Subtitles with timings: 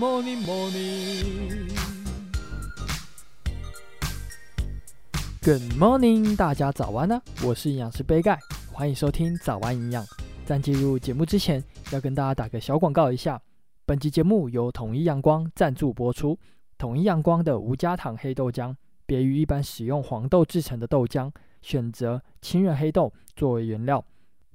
[0.00, 1.68] morning, morning.
[5.42, 8.38] Good morning，大家早安呢、我是营养师杯盖，
[8.72, 10.02] 欢迎收听早安营养。
[10.46, 13.38] 在进入节目之前，要跟大家打个小广告一下。
[13.84, 16.38] 本集节目由统一阳光赞助播出。
[16.78, 18.74] 统一阳光的无加糖黑豆浆，
[19.04, 21.30] 别于一般使用黄豆制成的豆浆，
[21.60, 24.02] 选择青仁黑豆作为原料。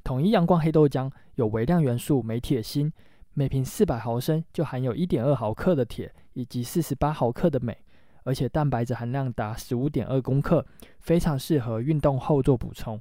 [0.04, 2.92] 统一阳光黑豆浆有微量元素镁、铁、锌，
[3.38, 7.78] 每瓶四百毫升就含有一点二毫克的铁以及四十八毫克的镁，
[8.24, 10.66] 而且蛋白质含量达十五点二公克，
[11.02, 13.00] 非常适合运动后做补充。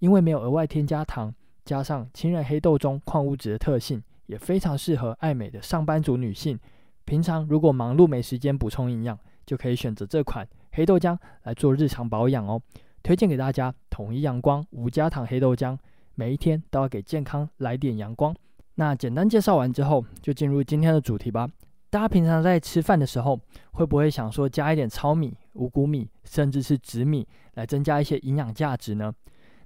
[0.00, 1.32] 因为没有额外添加糖，
[1.64, 6.58] 加上青仁黑豆中矿物质的特性，也非常适合爱美的上班族女性。
[7.04, 12.60] 平常如果忙碌没时间补充营养，就可以选择这款黑豆浆来做日常保养哦。
[13.04, 15.78] 推荐给大家统一阳光无加糖黑豆浆。
[16.16, 18.34] 每一天都要给健康来点阳光。
[18.76, 21.48] 那简单介绍完之后，就进入今天的主题吧。
[21.88, 23.40] 大家平常在吃饭的时候，
[23.72, 29.10] 会不会想说加一点糙米、五谷米，甚至是紫米，来增加一些营养价值呢？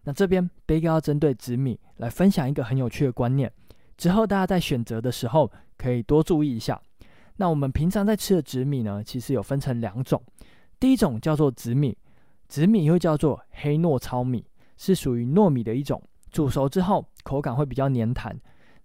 [0.04, 3.50] 那这边杯哥要针对紫米来分享一个很有趣的观念，
[3.96, 6.80] 之后大家在选择的时候可以多注意一下。
[7.36, 10.22] 那我们平常在吃的紫米呢，其实有分成两种，
[10.78, 11.98] 第一种叫做紫米，
[12.46, 14.44] 紫米又叫做黑糯糙米，
[14.76, 16.00] 是属于糯米的一种。
[16.30, 18.38] 煮熟之后，口感会比较黏弹。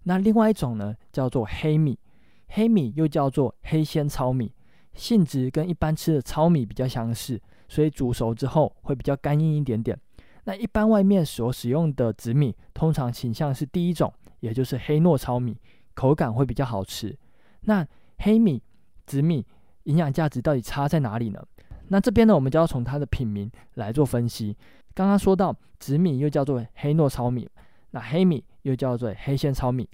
[0.08, 1.98] 那另外一种呢，叫做黑米，
[2.46, 4.52] 黑米又叫做黑鲜糙米，
[4.94, 9.98] 性质跟一般吃的糙米比较相似，所以煮熟之后会比较干硬一点点。
[10.44, 15.58] 那一般外面所使用的紫米，通常倾向是第一种，也就是黑糯糙米，
[15.94, 17.18] 口感会比较好吃。
[17.62, 17.84] 那
[18.18, 18.62] 黑米、
[19.06, 19.44] 紫米
[19.82, 21.44] 营养价值到底差在哪里呢？
[21.88, 24.56] 那这边呢，我们就要从它的品名来做分析。
[24.94, 27.48] 刚刚说到紫米又叫做黑糯糙米，
[27.96, 29.88] 那黑米又叫做黑线糙米，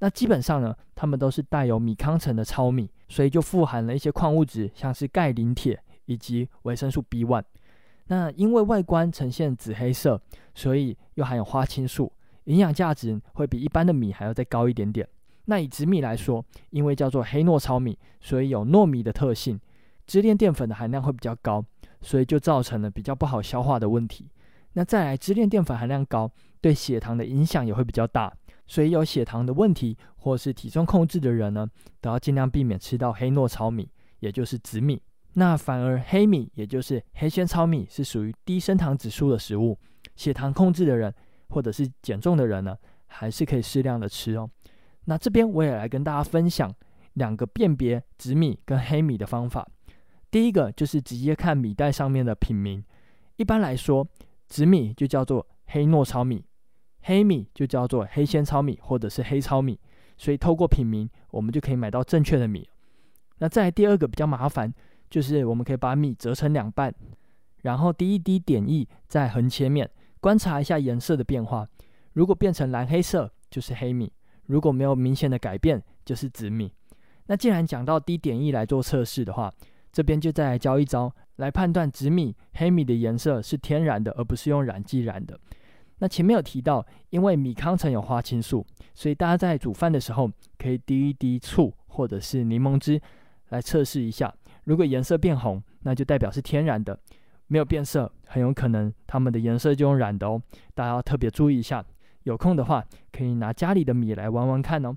[0.00, 7.42] 那基本上呢，它们都是带有米糠层的糙米，所以就富含了一些矿物质，像是钙、磷、铁以及维生素 B1。
[8.08, 10.20] 那因为外观呈现紫黑色，
[10.54, 12.12] 所以又含有花青素，
[12.44, 15.08] 营养价值会比一般的米还要再高一点点。
[15.46, 19.58] 那以紫米来说，因为叫做黑糯糙米，所以有糯米的特性，
[20.06, 21.64] 支链淀粉的含量会比较高，
[22.02, 24.28] 所以就造成了比较不好消化的问题。
[24.78, 28.30] 那再来，支链淀粉含量高，对血糖的影响也会比较大，
[28.66, 31.66] 所以有血糖的问题或是体重控制的人呢，
[32.02, 33.88] 都要尽量避免吃到黑糯糙米，
[34.20, 35.00] 也就是紫米。
[35.32, 39.78] 那反而黑米，也就是黑纤糙米，是属于低升糖指数的食物，
[40.14, 41.10] 血糖控制的人
[41.48, 42.76] 或者是减重的人呢，
[43.06, 44.46] 还是可以适量的吃哦。
[45.06, 46.70] 那这边我也来跟大家分享
[47.14, 49.66] 两个辨别紫米跟黑米的方法。
[50.30, 52.84] 第一个就是直接看米袋上面的品名，
[53.36, 54.06] 一般来说。
[54.48, 56.44] 紫米就叫做黑糯糙米，
[57.02, 59.78] 黑米就叫做黑纤糙米或者是黑糙米，
[60.16, 62.68] 所以透过品名，我们就可以买到正确的米。
[63.38, 64.72] 那再来第二个比较麻烦，
[65.10, 66.94] 就是我们可以把米折成两半，
[67.62, 69.90] 然后滴一滴碘液在横切面，
[70.20, 71.68] 观察一下颜色的变化。
[72.12, 74.08] 如果变成蓝黑色，就是黑米；
[74.46, 76.72] 如果没有明显的改变，就是紫米。
[77.26, 79.52] 那既然讲到滴碘液来做测试的话，
[79.92, 81.12] 这边就再来教一招。
[81.36, 85.38] 来判断紫米、黑米的颜色是天然的，而不是用染剂染的。
[85.98, 93.00] 那前面有提到，因为米糠层有花青素，所以大家在煮饭的时候可以滴一滴醋或者是柠檬汁
[93.48, 94.32] 来测试一下。
[94.64, 96.94] 如果颜色变红，那就代表是天然的；
[97.46, 100.42] 没有变色，很有可能它们的颜色就用染的哦。
[100.74, 101.84] 大家要特别注意一下。
[102.24, 104.94] 有空的话，可以拿家里的米来玩玩看哦。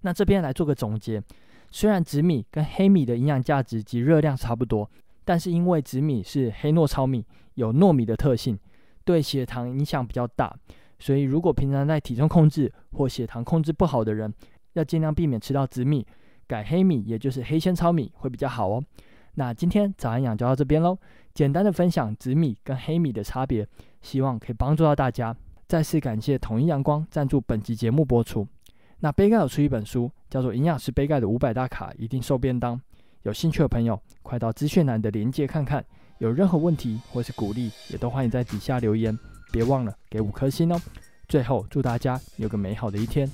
[0.00, 1.22] 那这边来做个总结：
[1.70, 4.90] 虽然紫米跟黑米的营养价值及热量差不多。
[5.24, 7.24] 但是因为紫米是黑糯糙米，
[7.54, 8.58] 有糯米的特性，
[9.04, 10.54] 对血糖影响比较大，
[10.98, 14.32] 所以如果平常在体重控制或血糖控制不好的人，
[14.72, 16.06] 要尽量避免吃到紫米，
[16.46, 18.82] 改黑米，也就是黑纤糙米会比较好哦。
[19.34, 20.98] 那今天早安养就到这边喽，
[21.32, 23.66] 简单的分享紫米跟黑米的差别，
[24.00, 25.34] 希望可以帮助到大家。
[25.66, 28.46] 再次感谢统一阳光赞助本集节目播出。
[29.00, 32.76] 那杯盖有出一本书，叫做《营养师杯盖的五百大卡一定瘦便当》。
[33.22, 35.84] 有兴趣的朋友，快到资讯栏的连接看看。
[36.18, 39.16] 有任何问题或是鼓励，也都欢迎在底下留言。
[39.52, 40.80] 别忘了给五颗星哦。
[41.28, 43.30] 最后，祝大家有个美好的一天。